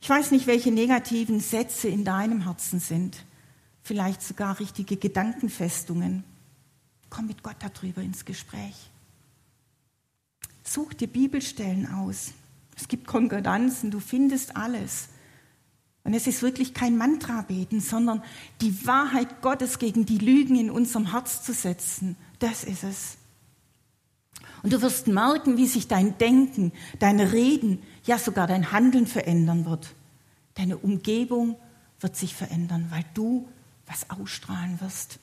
[0.00, 3.25] Ich weiß nicht, welche negativen Sätze in deinem Herzen sind
[3.86, 6.24] vielleicht sogar richtige Gedankenfestungen.
[7.08, 8.90] Komm mit Gott darüber ins Gespräch.
[10.64, 12.32] Such dir Bibelstellen aus.
[12.76, 15.08] Es gibt Konkordanzen, du findest alles.
[16.02, 18.22] Und es ist wirklich kein Mantra beten, sondern
[18.60, 22.16] die Wahrheit Gottes gegen die Lügen in unserem Herz zu setzen.
[22.40, 23.16] Das ist es.
[24.64, 29.64] Und du wirst merken, wie sich dein Denken, dein Reden, ja sogar dein Handeln verändern
[29.64, 29.94] wird.
[30.54, 31.56] Deine Umgebung
[32.00, 33.48] wird sich verändern, weil du
[33.86, 35.18] was ausstrahlen wirst.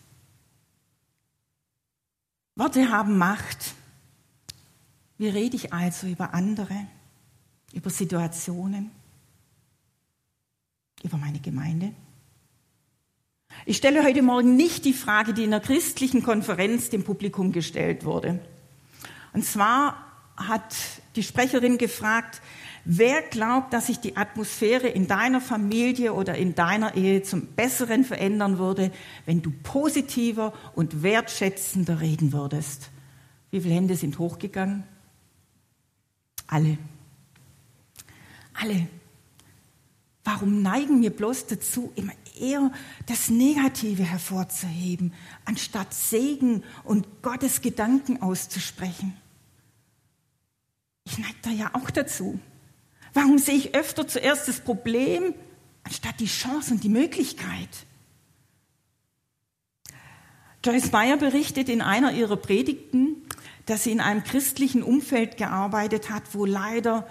[2.56, 3.73] Worte haben Macht.
[5.17, 6.88] Wie rede ich also über andere,
[7.71, 8.91] über Situationen,
[11.04, 11.93] über meine Gemeinde?
[13.65, 18.04] Ich stelle heute Morgen nicht die Frage, die in der christlichen Konferenz dem Publikum gestellt
[18.04, 18.39] wurde.
[19.32, 20.76] Und zwar hat
[21.15, 22.41] die Sprecherin gefragt,
[22.86, 28.04] Wer glaubt, dass sich die Atmosphäre in deiner Familie oder in deiner Ehe zum Besseren
[28.04, 28.91] verändern würde,
[29.26, 32.89] wenn du positiver und wertschätzender reden würdest?
[33.52, 34.84] Wie viele Hände sind hochgegangen?
[36.48, 36.78] Alle.
[38.54, 38.88] Alle.
[40.26, 42.72] Warum neigen wir bloß dazu, immer eher
[43.06, 45.13] das Negative hervorzuheben,
[45.46, 49.15] anstatt Segen und Gottes Gedanken auszusprechen?
[51.06, 52.39] Ich neige da ja auch dazu.
[53.13, 55.36] Warum sehe ich öfter zuerst das Problem,
[55.84, 57.69] anstatt die Chance und die Möglichkeit?
[60.63, 63.17] Joyce Meyer berichtet in einer ihrer Predigten,
[63.65, 67.08] dass sie in einem christlichen Umfeld gearbeitet hat, wo leider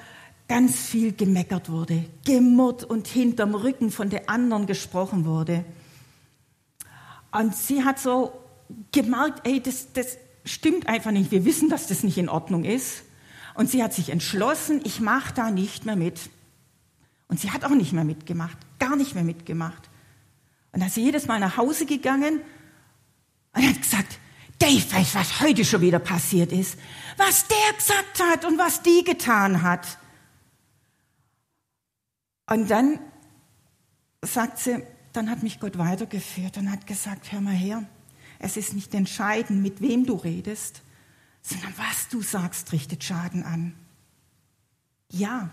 [0.48, 5.64] ganz viel gemeckert wurde, gemurrt und hinterm Rücken von den anderen gesprochen wurde.
[7.30, 8.32] Und sie hat so
[8.90, 11.30] gemerkt, ey, das, das stimmt einfach nicht.
[11.30, 13.04] Wir wissen, dass das nicht in Ordnung ist.
[13.54, 16.30] Und sie hat sich entschlossen, ich mache da nicht mehr mit.
[17.28, 19.88] Und sie hat auch nicht mehr mitgemacht, gar nicht mehr mitgemacht.
[20.72, 22.40] Und da ist sie jedes Mal nach Hause gegangen
[23.54, 24.18] und hat gesagt,
[24.58, 26.78] Dave weiß, was heute schon wieder passiert ist.
[27.16, 29.98] Was der gesagt hat und was die getan hat.
[32.48, 33.00] Und dann
[34.22, 37.84] sagt sie, dann hat mich Gott weitergeführt und hat gesagt, hör mal her,
[38.38, 40.82] es ist nicht entscheidend, mit wem du redest,
[41.42, 43.74] sondern was du sagst, richtet Schaden an.
[45.10, 45.50] Ja,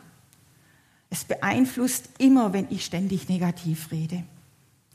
[1.09, 4.23] es beeinflusst immer, wenn ich ständig negativ rede.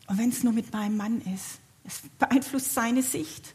[0.06, 3.54] Und wenn es nur mit meinem Mann ist, es beeinflusst seine Sicht.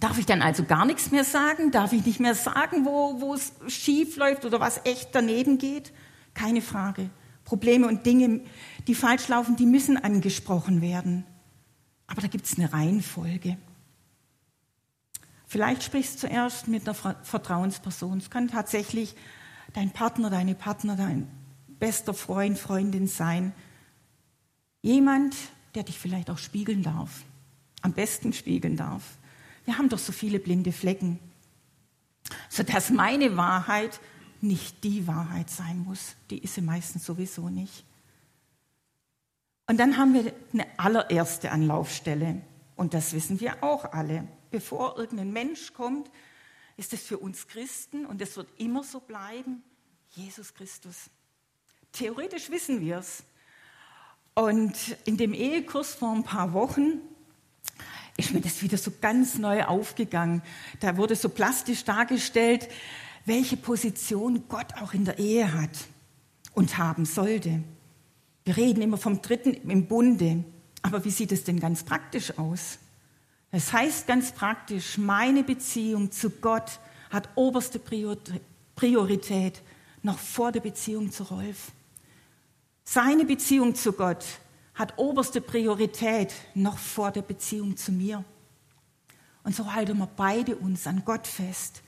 [0.00, 1.70] Darf ich dann also gar nichts mehr sagen?
[1.70, 5.92] Darf ich nicht mehr sagen, wo, es schief läuft oder was echt daneben geht?
[6.34, 7.10] Keine Frage.
[7.44, 8.40] Probleme und Dinge,
[8.86, 11.24] die falsch laufen, die müssen angesprochen werden.
[12.06, 13.58] Aber da gibt es eine Reihenfolge.
[15.48, 18.18] Vielleicht sprichst du zuerst mit einer Vertrauensperson.
[18.18, 19.16] Es kann tatsächlich
[19.72, 21.26] dein Partner, deine Partner, dein
[21.78, 23.54] bester Freund, Freundin sein.
[24.82, 25.34] Jemand,
[25.74, 27.22] der dich vielleicht auch spiegeln darf.
[27.80, 29.02] Am besten spiegeln darf.
[29.64, 31.18] Wir haben doch so viele blinde Flecken.
[32.50, 34.00] Sodass meine Wahrheit
[34.42, 36.14] nicht die Wahrheit sein muss.
[36.28, 37.84] Die ist sie meistens sowieso nicht.
[39.66, 42.42] Und dann haben wir eine allererste Anlaufstelle.
[42.76, 46.10] Und das wissen wir auch alle bevor irgendein Mensch kommt,
[46.76, 49.62] ist es für uns Christen und es wird immer so bleiben,
[50.10, 51.10] Jesus Christus.
[51.92, 53.24] Theoretisch wissen wir es.
[54.34, 57.00] Und in dem Ehekurs vor ein paar Wochen
[58.16, 60.42] ist mir das wieder so ganz neu aufgegangen.
[60.80, 62.68] Da wurde so plastisch dargestellt,
[63.24, 65.70] welche Position Gott auch in der Ehe hat
[66.54, 67.62] und haben sollte.
[68.44, 70.44] Wir reden immer vom Dritten im Bunde.
[70.82, 72.78] Aber wie sieht es denn ganz praktisch aus?
[73.50, 76.80] Das heißt ganz praktisch, meine Beziehung zu Gott
[77.10, 79.62] hat oberste Priorität
[80.02, 81.72] noch vor der Beziehung zu Rolf.
[82.84, 84.24] Seine Beziehung zu Gott
[84.74, 88.24] hat oberste Priorität noch vor der Beziehung zu mir.
[89.42, 91.82] Und so halten wir beide uns an Gott fest.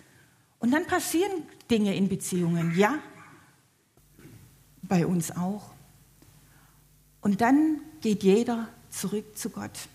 [0.58, 2.98] Und dann passieren Dinge in Beziehungen, ja,
[4.82, 5.72] bei uns auch.
[7.20, 9.88] Und dann geht jeder zurück zu Gott.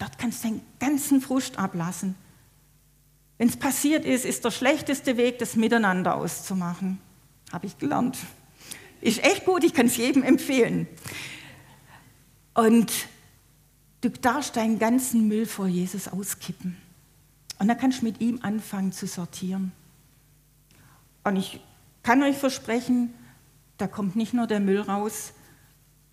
[0.00, 2.16] Dort kannst du deinen ganzen Frust ablassen.
[3.38, 6.98] Wenn es passiert ist, ist der schlechteste Weg, das miteinander auszumachen.
[7.52, 8.16] Habe ich gelernt.
[9.02, 10.88] Ist echt gut, ich kann es jedem empfehlen.
[12.54, 12.90] Und
[14.00, 16.76] du darfst deinen ganzen Müll vor Jesus auskippen.
[17.58, 19.72] Und dann kannst du mit ihm anfangen zu sortieren.
[21.24, 21.60] Und ich
[22.02, 23.12] kann euch versprechen,
[23.76, 25.34] da kommt nicht nur der Müll raus,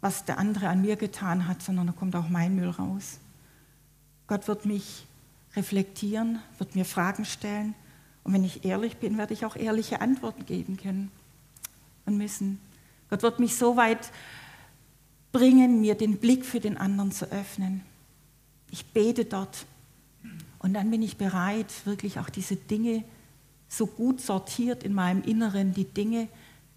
[0.01, 3.19] was der andere an mir getan hat, sondern da kommt auch mein Müll raus.
[4.27, 5.05] Gott wird mich
[5.55, 7.73] reflektieren, wird mir Fragen stellen.
[8.23, 11.11] Und wenn ich ehrlich bin, werde ich auch ehrliche Antworten geben können
[12.05, 12.59] und müssen.
[13.09, 14.11] Gott wird mich so weit
[15.31, 17.81] bringen, mir den Blick für den anderen zu öffnen.
[18.69, 19.65] Ich bete dort.
[20.59, 23.03] Und dann bin ich bereit, wirklich auch diese Dinge
[23.69, 26.27] so gut sortiert in meinem Inneren, die Dinge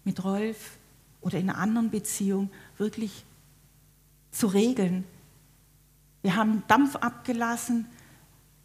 [0.03, 0.77] mit Rolf
[1.21, 3.23] oder in einer anderen Beziehung wirklich
[4.31, 5.03] zu regeln,
[6.21, 7.85] wir haben Dampf abgelassen.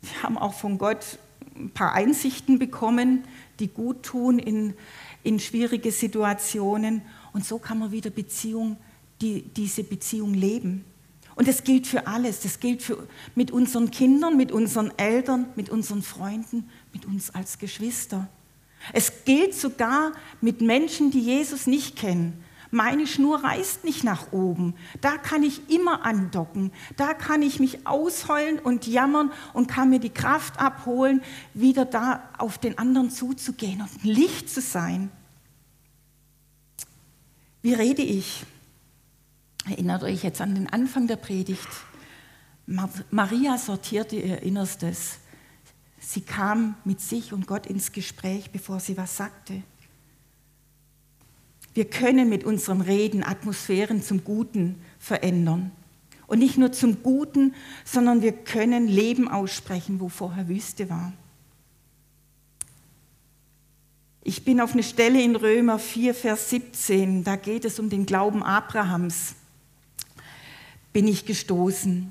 [0.02, 1.18] Wir haben auch von Gott
[1.54, 3.24] ein paar Einsichten bekommen,
[3.58, 4.74] die gut tun in,
[5.22, 7.02] in schwierige Situationen.
[7.32, 8.76] Und so kann man wieder Beziehung,
[9.20, 10.84] die, diese Beziehung leben.
[11.34, 12.40] Und das gilt für alles.
[12.40, 17.58] Das gilt für, mit unseren Kindern, mit unseren Eltern, mit unseren Freunden, mit uns als
[17.58, 18.28] Geschwister.
[18.92, 22.42] Es gilt sogar mit Menschen, die Jesus nicht kennen.
[22.70, 24.74] Meine Schnur reißt nicht nach oben.
[25.00, 26.72] Da kann ich immer andocken.
[26.96, 31.22] Da kann ich mich ausheulen und jammern und kann mir die Kraft abholen,
[31.54, 35.10] wieder da auf den anderen zuzugehen und ein Licht zu sein.
[37.62, 38.44] Wie rede ich?
[39.68, 41.68] Erinnert euch jetzt an den Anfang der Predigt.
[43.10, 45.18] Maria sortierte ihr Innerstes.
[45.98, 49.62] Sie kam mit sich und Gott ins Gespräch, bevor sie was sagte.
[51.76, 55.72] Wir können mit unserem Reden Atmosphären zum Guten verändern.
[56.26, 57.54] Und nicht nur zum Guten,
[57.84, 61.12] sondern wir können Leben aussprechen, wo vorher Wüste war.
[64.24, 68.06] Ich bin auf eine Stelle in Römer 4, Vers 17, da geht es um den
[68.06, 69.34] Glauben Abrahams.
[70.94, 72.10] Bin ich gestoßen.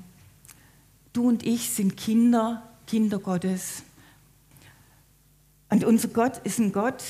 [1.12, 3.82] Du und ich sind Kinder, Kinder Gottes.
[5.70, 7.02] Und unser Gott ist ein Gott,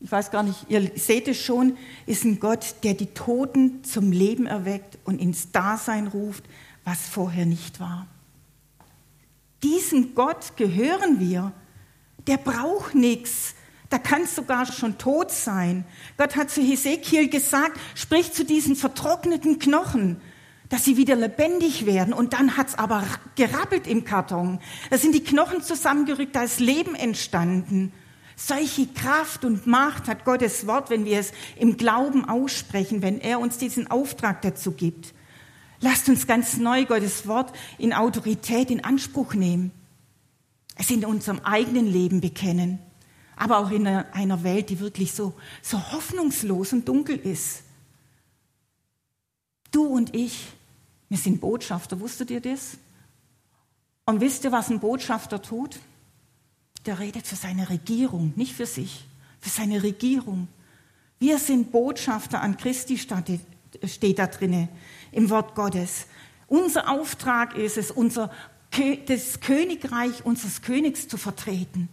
[0.00, 4.12] ich weiß gar nicht, ihr seht es schon, ist ein Gott, der die Toten zum
[4.12, 6.44] Leben erweckt und ins Dasein ruft,
[6.84, 8.06] was vorher nicht war.
[9.62, 11.52] Diesem Gott gehören wir.
[12.26, 13.54] Der braucht nichts.
[13.88, 15.84] Da kann es sogar schon tot sein.
[16.18, 20.20] Gott hat zu Hesekiel gesagt, sprich zu diesen vertrockneten Knochen,
[20.68, 22.12] dass sie wieder lebendig werden.
[22.12, 23.04] Und dann hat es aber
[23.36, 24.60] gerappelt im Karton.
[24.90, 27.92] Da sind die Knochen zusammengerückt, da ist Leben entstanden.
[28.36, 33.40] Solche Kraft und Macht hat Gottes Wort, wenn wir es im Glauben aussprechen, wenn er
[33.40, 35.14] uns diesen Auftrag dazu gibt.
[35.80, 39.72] Lasst uns ganz neu Gottes Wort in Autorität in Anspruch nehmen.
[40.76, 42.78] Es in unserem eigenen Leben bekennen
[43.36, 47.62] aber auch in einer Welt, die wirklich so, so hoffnungslos und dunkel ist.
[49.70, 50.46] Du und ich,
[51.10, 52.78] wir sind Botschafter, wusstet ihr das?
[54.06, 55.78] Und wisst ihr, was ein Botschafter tut?
[56.86, 59.04] Der redet für seine Regierung, nicht für sich,
[59.40, 60.46] für seine Regierung.
[61.18, 64.68] Wir sind Botschafter an Christi, steht da drinne
[65.10, 66.06] im Wort Gottes.
[66.46, 68.30] Unser Auftrag ist es, unser,
[69.06, 71.88] das Königreich unseres Königs zu vertreten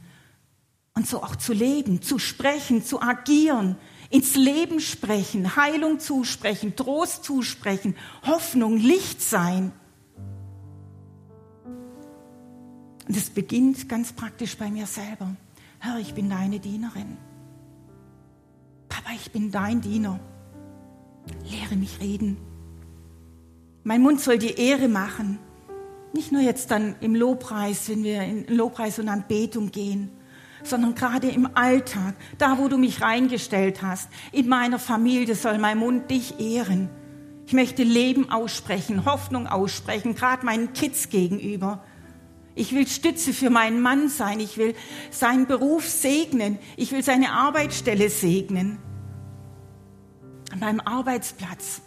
[0.93, 3.77] und so auch zu leben, zu sprechen, zu agieren,
[4.11, 7.95] ins Leben sprechen, Heilung zusprechen, Trost zusprechen,
[8.27, 9.71] Hoffnung, Licht sein.
[13.07, 15.35] Und es beginnt ganz praktisch bei mir selber.
[15.79, 17.17] Herr, ich bin deine Dienerin.
[18.87, 20.19] Papa, ich bin dein Diener.
[21.49, 22.37] Lehre mich reden.
[23.83, 25.39] Mein Mund soll die Ehre machen.
[26.13, 30.11] Nicht nur jetzt dann im Lobpreis, wenn wir in Lobpreis und Anbetung gehen,
[30.63, 35.79] sondern gerade im Alltag, da wo du mich reingestellt hast, in meiner Familie soll mein
[35.79, 36.89] Mund dich ehren.
[37.45, 41.83] Ich möchte Leben aussprechen, Hoffnung aussprechen, gerade meinen Kids gegenüber.
[42.55, 44.39] Ich will Stütze für meinen Mann sein.
[44.39, 44.75] Ich will
[45.09, 46.59] seinen Beruf segnen.
[46.77, 48.77] Ich will seine Arbeitsstelle segnen.
[50.51, 51.81] An meinem Arbeitsplatz.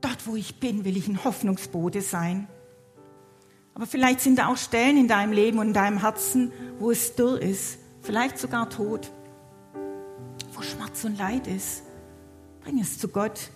[0.00, 2.48] Dort, wo ich bin, will ich ein Hoffnungsbote sein.
[3.74, 7.14] Aber vielleicht sind da auch Stellen in deinem Leben und in deinem Herzen, wo es
[7.14, 9.10] dürr ist, vielleicht sogar tot,
[10.54, 11.82] wo Schmerz und Leid ist.
[12.62, 13.50] Bring es zu Gott.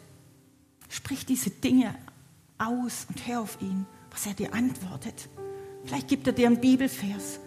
[0.90, 1.94] Sprich diese Dinge
[2.58, 5.28] aus und hör auf ihn, was er dir antwortet.
[5.84, 7.40] Vielleicht gibt er dir einen Bibelvers.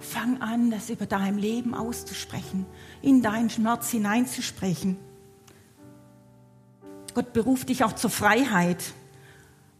[0.00, 2.66] Fang an, das über dein Leben auszusprechen,
[3.02, 4.96] in deinen Schmerz hineinzusprechen.
[7.14, 8.94] Gott beruft dich auch zur Freiheit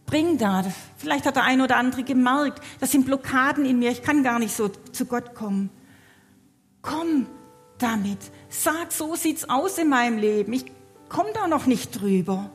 [0.09, 0.63] bring da.
[0.97, 4.39] Vielleicht hat der eine oder andere gemerkt, das sind Blockaden in mir, ich kann gar
[4.39, 5.69] nicht so zu Gott kommen.
[6.81, 7.27] Komm
[7.77, 8.17] damit.
[8.49, 10.53] Sag, so sieht's aus in meinem Leben.
[10.53, 10.65] Ich
[11.09, 12.49] komme da noch nicht drüber.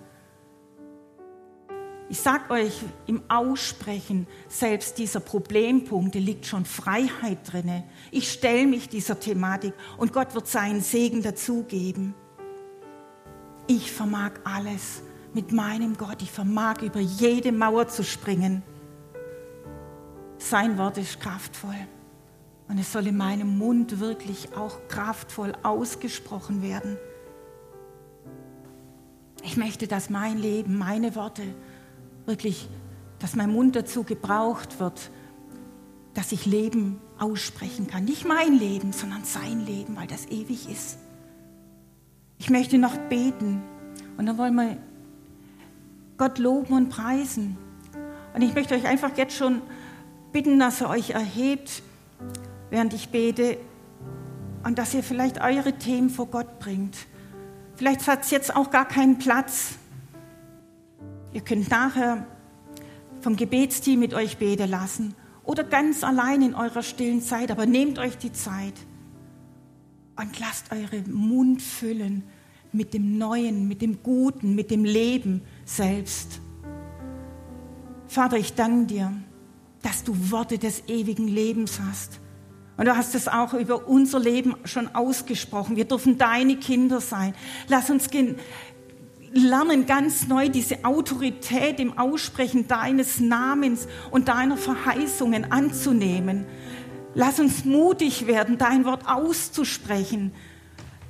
[2.11, 7.85] Ich sag euch, im Aussprechen selbst dieser Problempunkte liegt schon Freiheit drinne.
[8.11, 12.15] Ich stelle mich dieser Thematik und Gott wird seinen Segen dazugeben.
[13.67, 15.03] Ich vermag alles
[15.33, 16.21] mit meinem Gott.
[16.21, 18.63] Ich vermag über jede Mauer zu springen.
[20.37, 21.89] Sein Wort ist kraftvoll.
[22.69, 26.99] Und es soll in meinem Mund wirklich auch kraftvoll ausgesprochen werden.
[29.43, 31.43] Ich möchte, dass mein Leben, meine Worte
[32.27, 32.69] wirklich,
[33.19, 35.11] dass mein Mund dazu gebraucht wird,
[36.15, 38.05] dass ich Leben aussprechen kann.
[38.05, 40.99] Nicht mein Leben, sondern sein Leben, weil das ewig ist.
[42.39, 43.63] Ich möchte noch beten.
[44.17, 44.77] Und dann wollen wir
[46.17, 47.57] Gott loben und preisen.
[48.35, 49.63] Und ich möchte euch einfach jetzt schon
[50.33, 51.83] bitten, dass ihr euch erhebt,
[52.71, 53.57] während ich bete,
[54.65, 56.97] und dass ihr vielleicht eure Themen vor Gott bringt.
[57.77, 59.75] Vielleicht hat es jetzt auch gar keinen Platz.
[61.35, 62.27] Ihr könnt nachher
[63.21, 67.99] vom Gebetsteam mit euch beten lassen oder ganz allein in eurer stillen Zeit, aber nehmt
[67.99, 68.75] euch die Zeit
[70.17, 72.23] und lasst eure Mund füllen
[72.71, 76.41] mit dem Neuen, mit dem Guten, mit dem Leben, selbst.
[78.07, 79.13] Vater, ich danke dir,
[79.83, 82.21] dass du Worte des ewigen Lebens hast.
[82.77, 85.77] Und du hast es auch über unser Leben schon ausgesprochen.
[85.77, 87.35] Wir dürfen deine Kinder sein.
[87.69, 88.11] Lass uns
[89.35, 96.47] lernen ganz neu diese Autorität im Aussprechen deines Namens und deiner Verheißungen anzunehmen.
[97.15, 100.33] Lass uns mutig werden, dein Wort auszusprechen.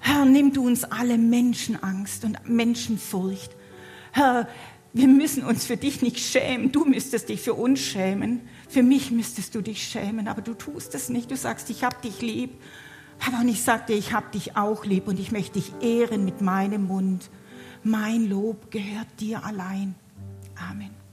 [0.00, 3.56] Herr, nimm du uns alle Menschenangst und Menschenfurcht.
[4.12, 4.48] Herr,
[4.92, 6.72] wir müssen uns für dich nicht schämen.
[6.72, 8.42] Du müsstest dich für uns schämen.
[8.68, 11.30] Für mich müsstest du dich schämen, aber du tust es nicht.
[11.30, 12.50] Du sagst, ich hab dich lieb.
[13.26, 16.86] Aber ich sagte, ich hab dich auch lieb und ich möchte dich ehren mit meinem
[16.86, 17.30] Mund.
[17.84, 19.94] Mein Lob gehört dir allein.
[20.56, 21.03] Amen.